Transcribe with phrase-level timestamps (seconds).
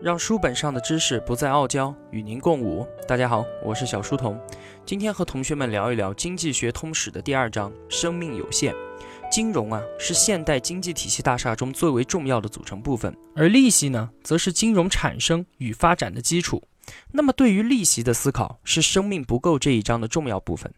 [0.00, 2.86] 让书本上的知识不再傲娇，与您共舞。
[3.08, 4.40] 大家好，我是小书童。
[4.86, 8.72] 今天和同学们聊一聊《经济学通史》的第二章“生命有限”。
[9.28, 16.62] 金融啊，是现代经济体系大厦中最为重要的组成部分，而利息呢，则是金融产生与发展的基础。
[17.10, 20.72] 那么，对于利息的思考，是生命不够这一章的重要部分。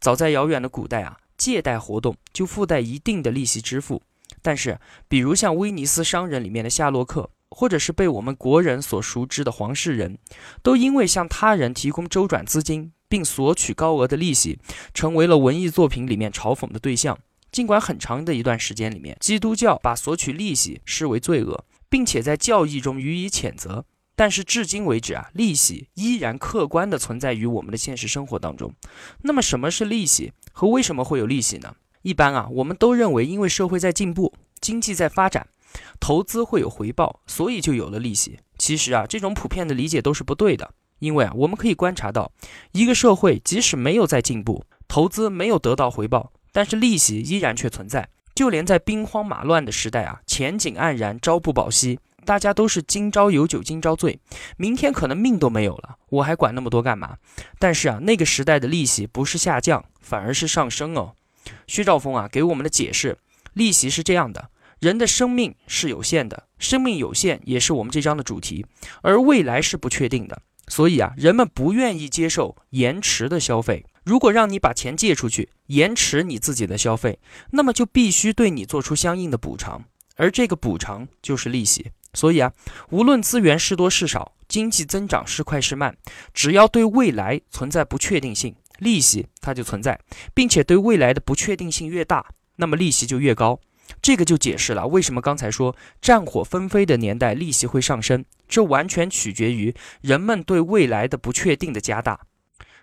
[0.00, 4.00] 早在遥远的古代啊，借贷活动就附带一定的利息支付。
[4.40, 10.16] 但是，比如像威尼斯商人里面的夏洛克，或者是被我们国人所熟知的黄世仁，
[10.62, 14.58] 都因为向他人提供周转资金并索取高额的利息，
[14.94, 17.18] 成为了文艺作品里面嘲讽的对象。
[17.52, 28.72] 尽管很长的一段时间里面，基督教把索取利息视为罪恶，并且在教义中予以谴责，但是至今为止啊，利息依然客观地存在于我们的现实生活当中。
[29.22, 31.74] 那么，什么是利息和为什么会有利息呢？
[32.02, 35.48] 一般啊，我们都认为，因为社会在进步，经济在发展，
[35.98, 38.38] 投资会有回报，所以就有了利息。
[38.58, 40.74] 其实啊，这种普遍的理解都是不对的。
[40.98, 42.30] 因为啊，我们可以观察到，
[42.72, 48.10] 一个社会即使没有在进步，投资没有得到回报，但是利息依然却存在。
[48.34, 54.20] 就连在兵荒马乱的时代啊，前景黯然，朝不保夕，大家都是今朝有酒今朝醉，
[54.58, 57.16] 明天可能命都没有了，我还管那么多干嘛？
[57.58, 61.14] 但是啊，那个时代的利息不是下降，反而是上升哦。
[61.66, 63.16] 薛兆丰啊，给我们的解释，
[63.54, 64.50] 利息是这样的：
[64.80, 68.64] 人的生命是有限的，生命有限也是我们这章的主题，
[69.02, 73.84] 而未来是不确定的，所以啊，人们不愿意接受延迟的消费。
[74.04, 77.18] 如果让你把钱借出去，延迟你自己的消费，
[77.50, 79.84] 那么就必须对你做出相应的补偿，
[80.16, 81.90] 而这个补偿就是利息。
[82.14, 82.50] 所以啊，
[82.88, 85.94] 无论资源是多是少，经济增长是快是慢，
[86.32, 88.56] 只要对未来存在不确定性。
[88.78, 90.00] 利息它就存在，
[90.32, 92.24] 并且对未来的不确定性越大，
[92.56, 93.60] 那么利息就越高。
[94.00, 102.20] 这个就解释了为什么刚才说战火纷飞的年代利息会上升，这完全取决于人们对未来的不确定的加大。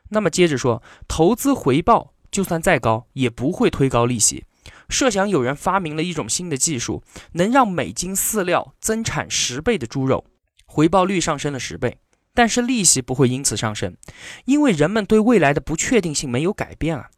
[0.09, 4.45] 那么接着说，投资回报就算再高，也不会推高利息。
[4.89, 7.03] 设想有人发明了一种新的技术，
[7.33, 10.25] 能让每斤饲料增产十倍的猪肉，
[10.65, 11.97] 回报率上升了十倍。
[12.33, 13.97] 但是利息不会因此上升，
[14.45, 17.09] 因为人们对未来的不确定性没有改变啊。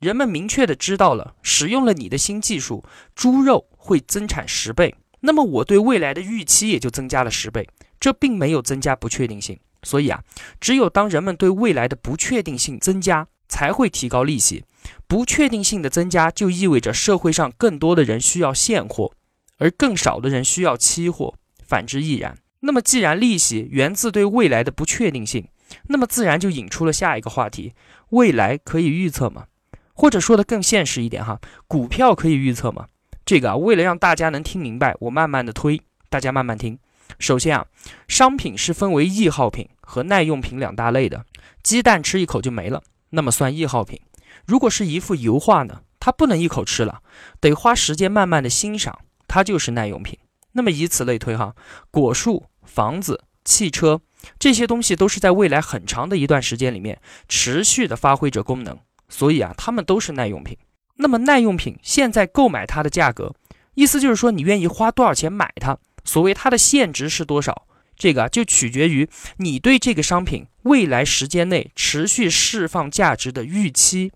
[0.00, 2.82] 人们明确的知道了，使用了你的新技术，
[3.14, 7.68] 猪肉会增产十倍，那么我对未来的预期也就增加了十倍，
[8.00, 9.60] 这并没有增加不确定性。
[9.82, 10.24] 所以啊，
[10.58, 14.64] 只有当人们对未来的不确定性增加，才会提高利息。
[15.06, 19.12] 不确定性的增加就意味着社会上更多的人需要现货，
[19.58, 22.38] 而更少的人需要期货，反之亦然。
[22.60, 25.48] 那么，既然利息源自对未来的不确定性，
[25.88, 27.74] 那么自然就引出了下一个话题：
[28.10, 29.44] 未来可以预测吗？
[30.00, 31.38] 或者说的更现实一点哈，
[31.68, 32.86] 股票可以预测吗？
[33.26, 36.78] 这个啊，为了让大家能听明白，我慢慢的推，大家慢慢听。
[37.18, 37.66] 首先啊，
[38.08, 41.26] 商品是分为易耗品和耐用品两大类的。
[41.62, 43.98] 鸡蛋吃一口就没了，那么算易耗品；
[44.46, 47.02] 如果是一幅油画呢，它不能一口吃了，
[47.38, 50.18] 得花时间慢慢的欣赏，它就是耐用品。
[50.52, 51.54] 那么以此类推哈，
[51.90, 52.46] 果树。
[52.64, 54.00] 房子、汽车
[54.38, 58.78] 这些东西都是在未来很长的一段时间里面持续的发挥着功能，
[59.10, 60.56] 所以啊，它们都是耐用品。
[60.96, 63.34] 那么耐用品现在购买它的价格，
[63.74, 65.76] 意思就是说你愿意花多少钱买它？
[66.04, 67.66] 所谓它的现值是多少？
[67.96, 69.06] 这个就取决于
[69.36, 74.12] 你对这个商品未来时间内持续释放价值的预期。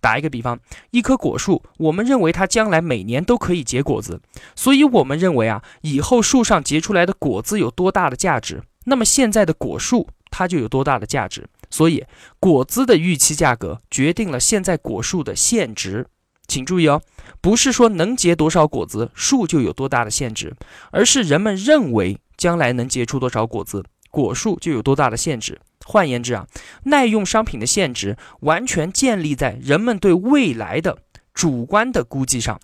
[0.00, 4.20] 打一个比方，一棵果树，我们认为它将来每年都可以结果子，
[4.54, 11.48] 所以我们认为啊，以后树上结出来的果子有多大的价值，那么现在的果树它就有多大的价值。
[11.74, 12.04] 所以
[12.38, 16.06] 果子的预期价格决定了现在果树的现值。
[16.46, 17.02] 请注意哦，
[17.40, 20.54] 不是说能结多少果子，树就有多大的现值，
[20.92, 25.60] 而是人们认为将来能结出多少果子，果树就有多大的限制。
[25.84, 26.46] 换言之啊，
[26.84, 30.98] 耐用商品的现值完全建立在人们对未来的
[31.32, 32.60] 主观的估计上，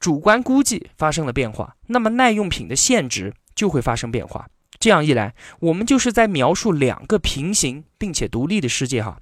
[0.00, 4.48] 主观估计发生了变化，那么耐用品的现值就会发生变化。
[4.84, 9.18] 这样一来，我们就是在描述两个平行并且独立的世界哈，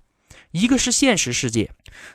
[0.50, 1.70] 一个是现实世界，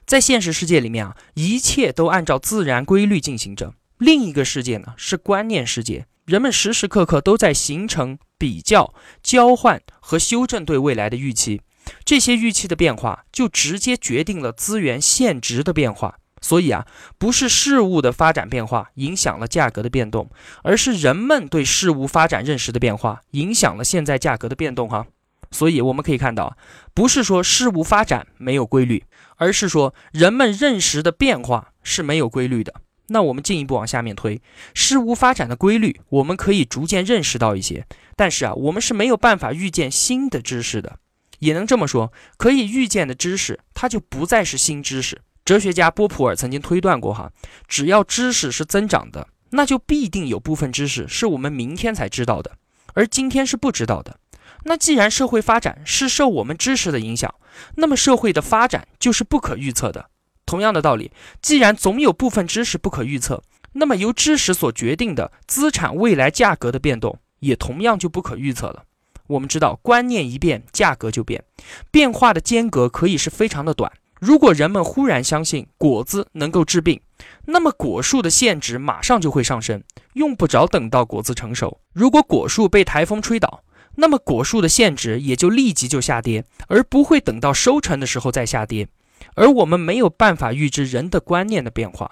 [0.05, 6.07] 在现实世界里面啊，一切都按照自然规律进行着；另一个世界呢是观念世界。
[6.25, 11.61] 人们时时刻刻都在形成、比较、交换和修正对未来的预期，
[12.03, 16.19] 这些预期的变化就直接决定了资源现值的变化。
[16.41, 16.85] 所以啊，
[17.17, 20.29] 不是事物的发展变化影响了价格的变动，
[20.63, 24.87] 而是人们对事物发展认识的变化影响了现在价格的变动。
[24.87, 25.07] 哈，
[25.51, 26.55] 所以我们可以看到，
[26.93, 29.03] 不是说事物发展没有规律，
[29.37, 32.73] 而是说人们认识的变化是没有规律的。
[33.09, 34.41] 那我们进一步往下面推，
[34.73, 37.85] 事物发展的规律，我们可以逐渐认识到一些。
[38.15, 40.99] 但是啊，我们是没有办法预见新的知识的。
[41.39, 45.21] 也能这么说，可以预见的知识，它就不再是新知识。
[45.47, 47.31] 哲学家波普尔曾经推断过，哈，
[47.69, 52.57] 只要知识是增长的，那就必定有部分知识是我们明天才知道的，
[52.95, 54.19] 而今天是不知道的。
[54.65, 57.33] 那既然社会发展是受我们知识的影响，
[57.75, 60.09] 那么社会的发展就是不可预测的。
[60.45, 63.41] 同样的道理，既然总有部分知识不可预测，
[63.71, 68.83] 那么由知识所决定的资产未来价格的变动，也同样就不可预测了。
[69.27, 71.45] 我们知道，观念一变，价格就变，
[71.89, 73.89] 变化的间隔可以是非常的短。
[74.19, 76.99] 如果人们忽然相信果子能够治病，
[77.45, 79.83] 那么果树的现值马上就会上升，
[80.13, 81.79] 用不着等到果子成熟。
[81.93, 83.63] 如果果树被台风吹倒，
[83.95, 88.87] 那么果树的现值也就立即就下跌，而不会等到收成的时候再下跌。
[89.35, 92.11] 而我们没有办法预知人的观念的变化。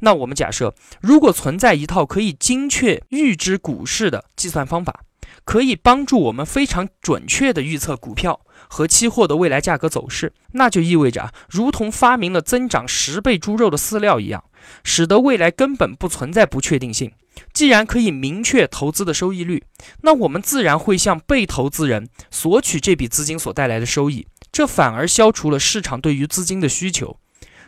[0.00, 5.04] 那我们假设，如果存在一套可以精确预知股市的计算方法，
[5.44, 8.40] 可以帮助我们非常准确地预测股票。
[8.74, 14.42] 和期货的未来价格走势，那就意味着，如同发明了增长十倍猪肉的饲料一样，
[14.82, 17.12] 使得未来根本不存在不确定性。
[17.52, 19.62] 既然可以明确投资的收益率，
[20.00, 27.16] 那我们自然会向被投资人索取这笔资金所带来的收益，这反而消除了市场对于资金的需求。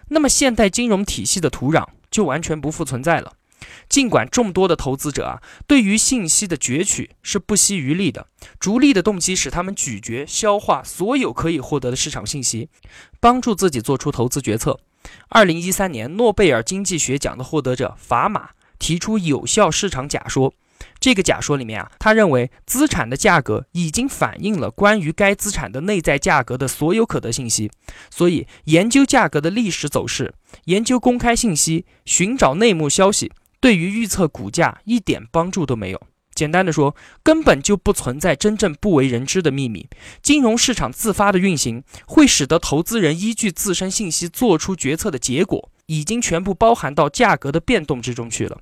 [0.08, 3.34] 那么现代金融体系的土壤就完全不复存在了。
[3.88, 8.26] 尽管众多的投资者啊，对于信息的攫取是不惜余力的，
[8.58, 12.68] 逐利的动机使他们咀嚼、消化所有可以获得的市场信息，
[13.20, 14.80] 帮助自己做出投资决策。
[15.28, 20.52] 二零一三年诺贝尔经济学奖的获得者法马提出有效市场假说。
[21.00, 27.70] 这个假说里面啊，他认为资产的价格已经反映了关于该资产的内在价格的所有可得信息，
[28.10, 30.34] 所以研究价格的历史走势、
[30.64, 33.32] 研究公开信息、寻找内幕消息。
[33.60, 36.00] 对于预测股价一点帮助都没有。
[36.34, 39.88] 简单的说，根本就不存在真正不为人知的秘密。
[40.20, 48.58] 金融市场自发的运行，会使得投资人依据自身信息做出决策的结果，已经全部包含到价格的变动之中去了。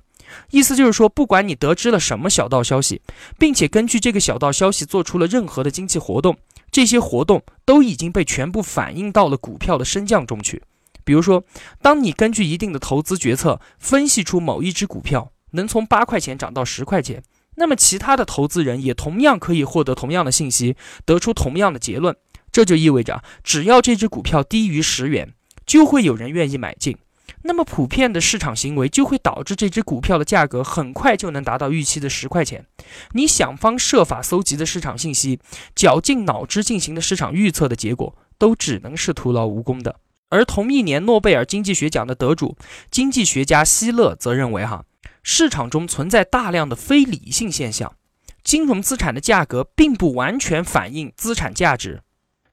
[0.51, 3.01] 意思就是说，不管你得知了什么小道消息，
[3.37, 6.37] 并且根据这个小道消息做出了任何的经济活动，
[6.71, 10.63] 这些活动都已经被全部反映到了股票的升降中去。
[11.05, 11.45] 比如说，
[11.81, 17.23] 当你根据一定的投资决策分析出某一只股票能从八块钱涨到十块钱，
[17.55, 20.75] 那么其他的投资人也同样可以获得同样的信息，
[21.05, 22.13] 得出同样的结论。
[22.51, 25.33] 这就意味着，只要这只股票低于十元，
[25.65, 26.97] 就会有人愿意买进。
[27.43, 32.65] 那么普遍的市场行为就会导致这只股票的价格很快就能达到预期的十块钱。
[33.11, 35.39] 你想方设法搜集的市场信息，
[35.75, 39.99] 绞尽脑汁进行的市场预测的结果，都只能是徒劳无功的。
[40.29, 42.57] 而同一年诺贝尔经济学奖的得主
[42.89, 44.85] 经济学家希勒则认为，哈，
[45.23, 47.95] 市场中存在大量的非理性现象，
[48.43, 52.01] 金融资产的价格并不完全反映资产价值。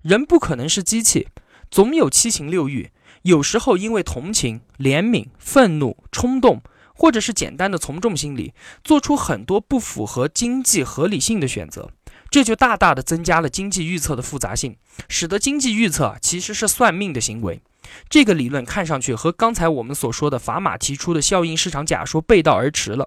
[0.02, 1.28] 人不可能是机器，
[1.70, 2.90] 总有七情六欲，
[3.22, 6.62] 有时候因为同情、怜悯、愤怒、冲动，
[6.94, 8.52] 或者是简单的从众心理，
[8.82, 11.90] 做出很多不符合经济合理性的选择。
[12.32, 17.60] 这就大大的增加了经济预测的复杂性，使得经济预测其实是算命的行为。
[18.08, 23.06] 这个理论看上去和刚才我们所说的法马提出的效应市场假说背道而驰了。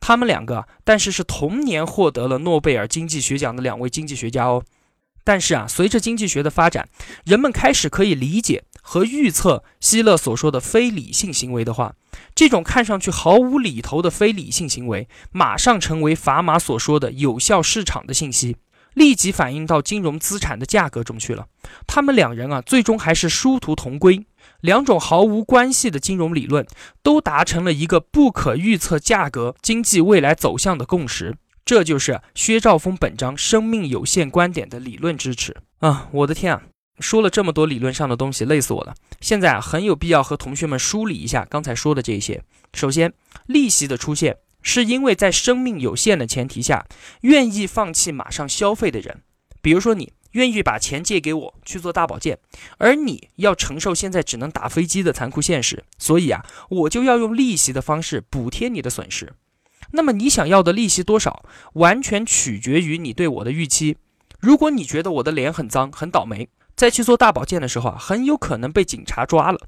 [0.00, 4.64] 他们两个，但是是同年获得了诺贝尔经济学奖的两位经济学家哦。
[5.22, 6.88] 但是啊，随着经济学的发展，
[7.24, 11.94] 人们开始可以理解和预测希勒所说的非理性行为的话，
[12.34, 18.56] 这种看上去毫无理头的非理性行为，马上成为法马所说的有效市场的信息。
[18.94, 21.46] 立即反映到金融资产的价格中去了。
[21.86, 24.26] 他们两人啊，最终还是殊途同归。
[24.60, 26.66] 两种毫无关系的金融理论
[27.02, 31.36] 都达成了一个不可预测价格经济未来走向的共识。
[31.64, 36.08] 这就是薛兆丰本章生命有限观点的理论支持啊！
[36.12, 36.62] 我的天啊，
[37.00, 38.94] 说了这么多理论上的东西，累死我了。
[39.20, 42.42] 现在啊，很有必要和同学们梳理一下刚才说的这些。
[42.74, 43.14] 首先，
[43.46, 44.36] 利息的出现。
[44.64, 46.86] 是因为在生命有限的前提下，
[47.20, 49.22] 愿意放弃马上消费的人，
[49.62, 52.38] 比如说你愿意把钱借给我去做大保健，
[52.78, 59.34] 而你要承受现在只能打飞机的残酷现实，所以啊，我就要用利息的方式补贴你的损失。
[59.92, 61.44] 那么你想要的利息多少，
[61.74, 63.98] 完全取决于你对我的预期。
[64.40, 69.60] 如果你觉得我的脸很脏、很倒霉，在去做大保健的时候啊，很有可能被警察抓了，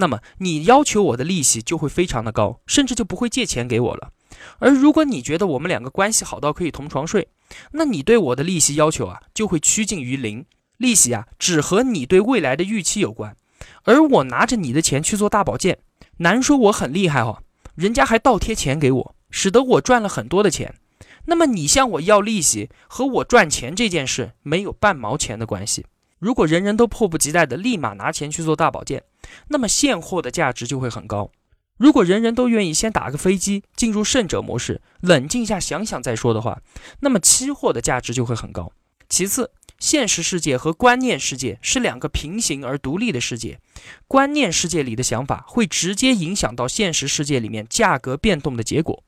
[0.00, 4.12] 那么你要求我的利息就会非常的高，甚至就不会借钱给我了。
[4.60, 7.28] 而如果你觉得我们两个关系好到可以同床睡，
[7.72, 10.44] 那你对我的利息要求啊就会趋近于零。
[10.76, 13.36] 利息啊只和你对未来的预期有关。
[13.82, 15.78] 而我拿着你的钱去做大保健，
[16.18, 17.42] 难说我很厉害哦。
[17.74, 20.76] 人家还倒贴钱给我，使得我赚了很多的钱。
[21.24, 25.86] 那么你向我要利息和我赚钱这件事没有半毛钱的关系。
[26.18, 29.04] 如果人人都迫不及待的立马拿钱去做大保健，
[29.48, 31.30] 那么现货的价值就会很高。
[31.76, 36.60] 如果人人都愿意先打个飞机进入胜者模式，冷静下想想再说的话，
[37.00, 38.72] 那么期货的价值就会很高。
[39.08, 43.60] 其次，现实世界和观念世界是两个平行而独立的世界，
[44.08, 49.04] 观念世界里的想法会直接影响到现实世界里面价格变动的结果。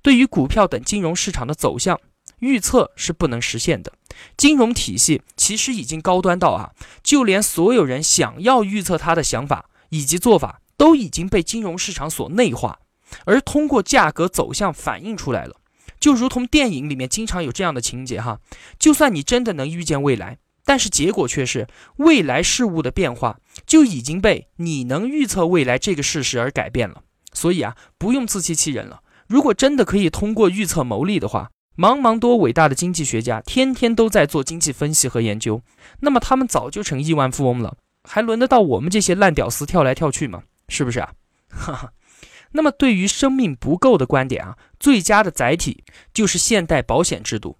[0.00, 2.00] 对于股票等金融市场的走向
[2.44, 3.92] 预测是不能实现的。
[4.36, 6.70] 金融体系其实已经高端到啊，
[7.02, 10.60] 就连所有人想要预测它的想法以及做法。
[10.76, 12.80] 都已经被金融市场所内化，
[13.26, 15.54] 而通过价格走向反映出来了。
[16.00, 18.40] 就如同电影里面经常有这样的情节哈，
[18.76, 27.02] 就算你真的能预见未来，但是结果却是未来事物的变化就已经被你能预测未来这个事实而改变了。
[27.32, 29.00] 所以啊，不用自欺欺人了。
[29.28, 35.60] 如果真的可以通过预测牟利的话，茫茫多伟大的经济学家天天都在做经济分析和研究，
[36.00, 40.44] 那么他们早就成亿万富翁了，还轮得到我们这些烂屌丝跳来跳去吗？
[40.68, 41.12] 是不是啊？
[41.48, 41.92] 哈哈。
[42.52, 47.58] 那么对于生命不够的观点啊，最佳的载体就是现代保险制度。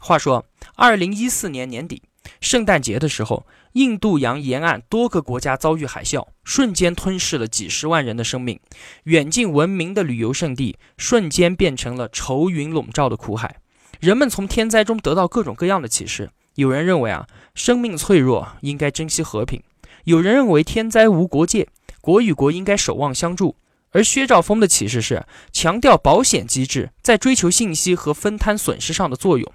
[0.00, 2.02] 话说，二零一四年年底，
[2.40, 8.60] 圣诞节的时候，印度洋沿岸多个国家遭遇海啸，瞬间吞噬了几十万人的生命，
[9.04, 13.56] 远近闻名的旅游胜地瞬间变成了愁云笼罩的苦海。
[14.00, 16.30] 人们从天灾中得到各种各样的启示。
[16.56, 19.60] 有人认为啊，生命脆弱，应该珍惜和平；
[20.04, 21.68] 有人认为天灾无国界。
[22.00, 23.56] 国与国应该守望相助，
[23.92, 29.52] 而薛兆丰的启示是强调保险机制在追求信息和分摊损失上的作用。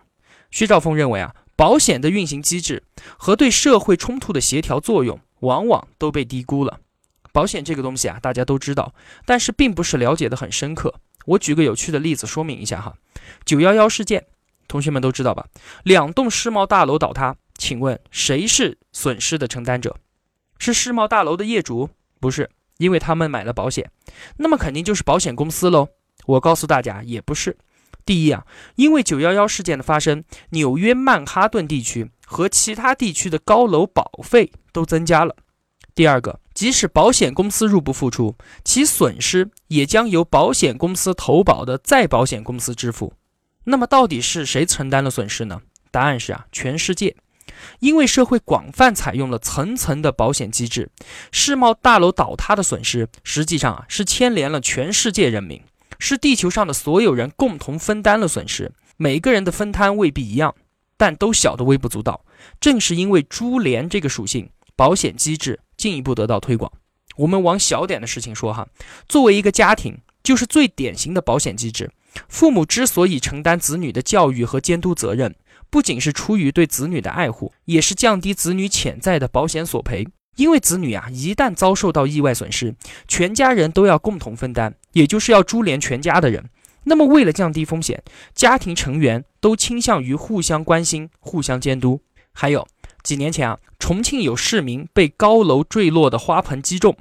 [0.50, 2.84] 薛兆丰认为啊，保险的运行机制
[3.18, 6.80] 和对社会冲突的协调作用往往都被低估了。
[7.34, 8.94] 保险这个东西啊，大家都知道，
[9.26, 10.94] 但是并不是了解的很深刻。
[11.26, 12.96] 我举个有趣的例子说明一下哈，
[13.44, 14.26] 九幺幺事件，
[14.68, 15.48] 同学们都知道吧？
[15.84, 19.98] 两栋世贸大楼倒塌，请问谁是损失的承担者？
[20.60, 21.90] 是世贸大楼的业主？
[22.20, 23.92] 不是，因为他们买了保险，
[24.38, 25.90] 那么肯定就是保险公司喽。
[26.26, 27.58] 我告诉大家，也不是。
[28.08, 28.46] 第一啊，
[28.76, 35.36] 因为九幺幺事件的发生，纽约曼哈顿地区和其他地区的高楼保费都增加了。
[35.94, 43.14] 第二个，即使保险公司入不敷出，其损失也将由保险公司投保的再保险公司支付。
[43.66, 45.62] 那么到底是谁承担了损失呢？
[45.92, 47.16] 答案是啊，全世界。
[47.80, 50.90] 因为社会广泛采用了层层的保险机制，
[51.32, 55.62] 世贸大楼倒塌的损失实际上啊是牵连了全世界人民，
[56.00, 58.72] 是地球上的所有人共同分担了损失。
[58.98, 60.56] 每个人的分摊未必一样，
[60.98, 62.25] 但都小得微不足道。
[62.60, 66.72] 正是因为株连这个属性，保险机制进一步得到推广。
[67.17, 68.67] 我们往小点的事情说哈，
[69.08, 71.91] 作为一个家庭，就是最典型的保险机制。
[72.27, 75.36] 父母之所以承担子女的教育和监督责任。
[75.70, 80.08] 不仅是出于对子女的爱护，也是降低子女潜在的保险索赔。
[80.38, 82.74] 因为子女啊，一旦遭受到意外损失，
[83.08, 86.50] 全家人都要共同分担，也就是要株连全家的人。
[86.84, 88.01] 那么，为了降低风险，
[88.34, 92.00] 家庭成员都倾向于互相关心、互相监督。
[92.32, 92.65] 还有
[93.03, 96.96] 几年前啊，重庆有市民被高楼坠落的花盆击中，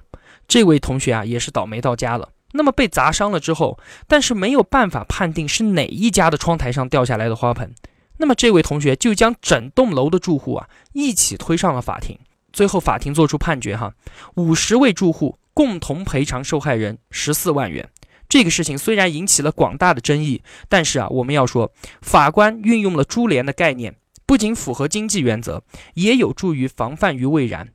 [0.48, 2.30] 这位同学啊，也是倒霉到家了。
[2.52, 3.78] 那么被砸伤了之后，
[4.08, 7.74] 但是没有办法判定是哪一家的窗台上掉下来的花盆。
[8.16, 12.18] 那么这位同学就将整栋楼的住户啊一起推上了法庭，
[12.56, 13.92] 最后法庭作出判决哈，
[14.36, 17.90] 五十位住户共同赔偿受害人十四万元。
[18.30, 21.70] 这个事情虽然引起了广大的争议，但是啊，我们要说，
[22.00, 27.68] 法官运用了株连的概念，不仅符合经济原则，也有助于防范于未然。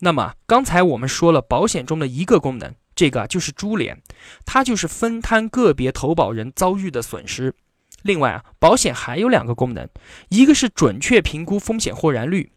[0.00, 4.02] 那么刚才我们说了保险中的一个功能，这个就是株连，
[4.44, 7.54] 它就是分摊个别投保人遭遇的损失。
[8.02, 9.88] 另外啊，保险还有两个功能，
[10.28, 12.52] 一个是准确评估风险豁然率，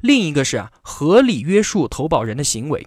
[0.00, 2.86] 另一个是啊合理约束投保人的行为。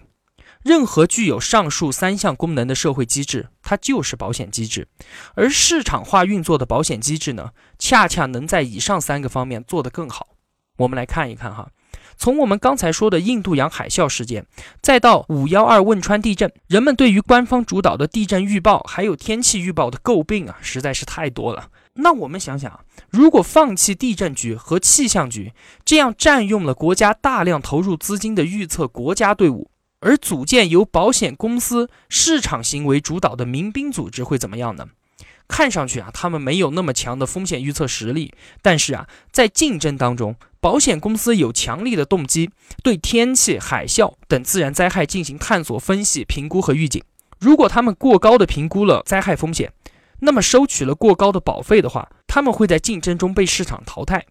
[0.62, 4.88] 任何具有上述三项功能的社会机制，它就是保险机制。
[5.34, 10.28] 而市场化运作的保险机制呢，恰恰能在以上三个方面做得更好。
[10.76, 11.70] 我们来看一看哈。
[12.18, 14.44] 从我们刚才说的印度洋海啸事件，
[14.82, 21.70] 再到五幺二汶川地震，人们对于官方主导的地震预报还有天气预报的诟病啊，实在是太多了。
[21.94, 25.52] 那我们想想，如果放弃地震局和气象局
[25.84, 29.70] 这样占用了国家大量投入资金的预测国家队伍，
[30.00, 34.86] 而组建由保险公司市场行为主导的民兵组织会怎么样呢？
[35.48, 38.32] 看上去啊，他们没有那么强的风险预测实力，
[38.62, 42.50] 但是啊，在竞争当中，保险公司有强力的动机
[42.84, 47.02] 对天气、海啸等自然灾害进行探索、分析、评估和预警。
[47.40, 49.72] 如果他们过高的评估了灾害风险，
[50.20, 54.24] 那么收取了过高的保费的话，他们会在竞争中被市场淘汰。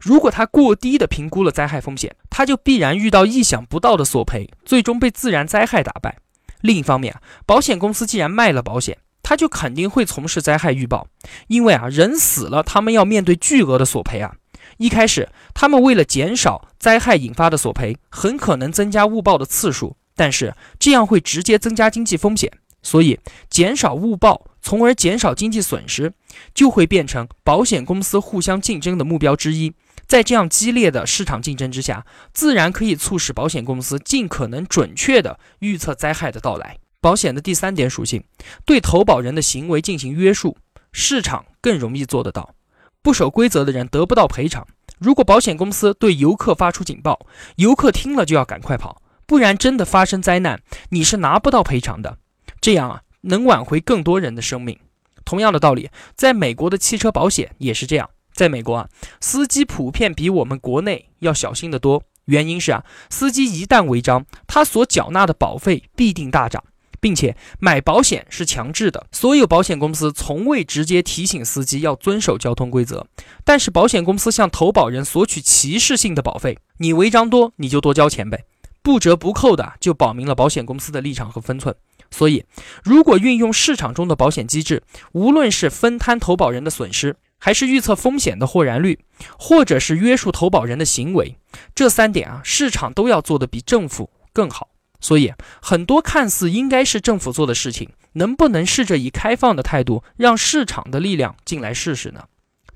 [0.00, 6.18] 如果他过低的评估了灾害风险，他就必然遇到意想不到的索赔，最终被自然灾害打败。
[6.60, 11.06] 另一方面，保险公司既然卖了保险，他就肯定会从事灾害预报，
[11.46, 14.34] 因为啊，人死了，他们要面对巨额的索赔啊。
[14.78, 22.50] 一开始，他们为了减少灾害引发的索赔，很可能增加误报的次数，但是这样会直接增加经济风险，
[22.86, 23.18] 所以
[23.50, 26.12] 减少误报，从而减少经济损失，
[26.54, 29.74] 就会变成保险公司互相竞争的目标之一。
[30.06, 36.78] 在这样激烈的市场竞争之下，自然可以促使保险公司尽可能准确地预测灾害的到来。
[37.00, 38.22] 保险的第三点属性，
[38.64, 40.56] 对投保人的行为进行约束，
[40.92, 42.54] 市场更容易做得到。
[43.02, 44.64] 不守规则的人得不到赔偿。
[45.00, 47.26] 如果保险公司对游客发出警报，
[47.56, 52.18] 游客听了就要赶快跑，不然真的发生灾难，你是拿不到赔偿的。
[52.66, 54.76] 这样啊，能挽回更多人的生命。
[55.24, 58.10] 同样的道理，在美国的汽车保险也是这样。
[58.32, 58.88] 在美国啊，
[59.20, 62.02] 司机普遍比我们国内要小心得多。
[62.24, 66.64] 原因是啊，司机一旦违章，他所缴纳的保费必定大涨，
[66.98, 69.06] 并且买保险是强制的。
[69.12, 73.06] 所有保险公司从未直接提醒司机要遵守交通规则，
[73.44, 78.44] 但是保险公司向投保人索取歧视性的保费，你违章多你就多交钱呗，
[78.82, 81.72] 不折不扣的就保明了保险公司的立场和分寸。
[82.10, 82.44] 所以，
[82.82, 84.82] 如果运用市场中的保险机制，
[85.12, 88.98] 无论是分摊投保人的损失，还是预测风险的豁然率，
[89.38, 91.36] 或者是约束投保人的行为，
[91.74, 94.68] 这三点啊，市场都要做得比政府更好。
[95.00, 102.24] 所以，很多看似应该是政府做的事情，能不能试着以开放的态度，让市场的力量进来试试呢？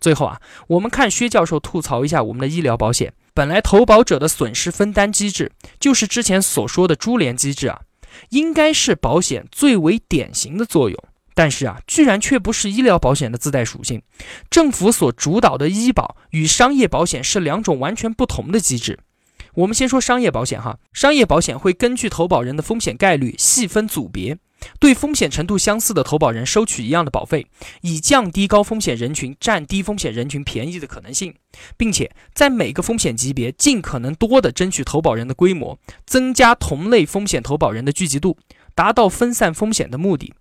[0.01, 3.13] 最后啊，我们看薛教授吐槽一下我们的医疗保险。
[3.33, 7.81] 本来投保者的损失分担机制，就是之前所说的株连机制啊，
[8.31, 10.99] 应该是保险最为典型的作用。
[11.33, 14.03] 但是啊，居然却不是医疗保险的自带属性。
[14.51, 18.99] 政府所主导的医保与商业保险是两种完全不同的机制。
[19.55, 24.37] 我们先说商业保险哈，商业保险会根据投保人的风险概率细分组别，
[24.79, 27.47] 对风险程度相似的投保人收取一样的保费，
[27.83, 31.35] 以降低高风险人群占低风险人群便宜的可能性，
[31.77, 38.37] 并且在每个风险级别尽可能多的争取投保人的规模，增加同类风险投保人的聚集度。
[38.73, 40.33] 达到分散风险的目的，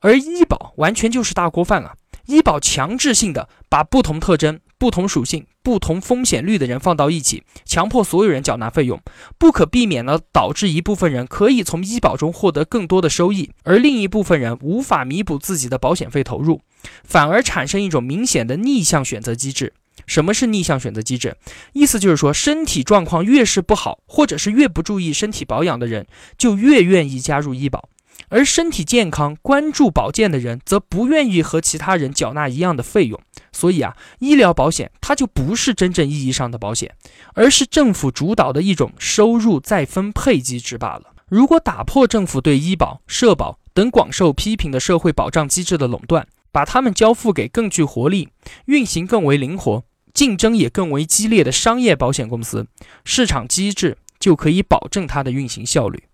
[0.00, 1.94] 而医保完全就是大锅饭啊！
[2.26, 9.00] 医保强制性的把不同特征、不同属性、不同风险率的人放到一起，强迫所有人缴纳费用，
[9.38, 16.60] 不可避免的导致一部分人可以从医保中获得更多的收益，而另一部分人无法弥补自己的保险费投入，
[17.02, 19.72] 反而产生一种明显的逆向选择机制。
[20.06, 21.36] 什么是逆向选择机制？
[21.72, 27.88] 意思就是说，身体状况越是不好，或者是越不注意身体保养的人，就越愿意加入医保；
[28.28, 33.18] 而身体健康、关注保健的人，则不愿意和其他人缴纳一样的费用。
[33.56, 36.94] 所以啊，医疗保险它就不是真正意义上的保险，
[37.32, 41.14] 而是政府主导的一种收入再分配机制罢了。
[41.30, 48.28] 如果打破政府对医保、社保等广受批评的社会保障机制的垄断，把它们交付给更具活力、
[48.66, 49.84] 运行更为灵活。
[50.12, 52.66] 竞争也更为激烈的商业保险公司，
[53.04, 56.04] 市场机制就可以保证它的运行效率。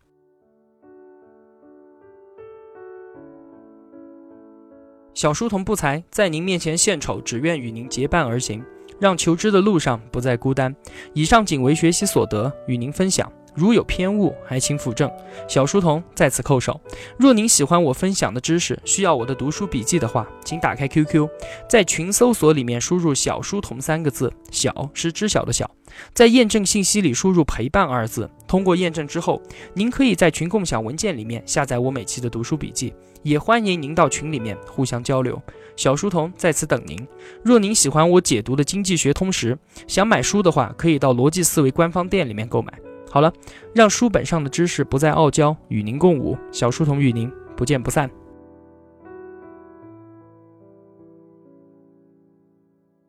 [5.15, 8.65] 小书童不才，在您面前献丑，只愿与您结伴而行，
[8.99, 10.75] 让求知的路上不再孤单。
[11.13, 13.31] 以上仅为学习所得，与您分享。
[13.55, 15.11] 如有偏误，还请斧正。
[15.49, 16.81] 小书童在此叩首。
[17.19, 21.29] 若您喜欢我分享的知识，需要我的读书笔记的话，请打开 QQ，
[21.69, 25.71] 在群搜索里面输入“小书童”三个字，小是知晓的小，
[26.15, 28.31] 在验证信息里输入“陪伴”二字。
[28.47, 29.41] 通过验证之后，
[29.75, 35.41] 您可以在群共享文件里面下载我每期的读书笔记，也欢迎您到群里面互相交流。
[35.75, 36.99] 小书童在此等您。
[37.43, 42.73] 若您喜欢我解读的经济学通识，想买书的话，可以到逻辑思维官方店里面购买。
[43.13, 43.31] 好了，
[43.75, 46.35] 让书本上的知识不再傲娇，与您共舞。
[46.51, 48.11] 小书童与您不见不散。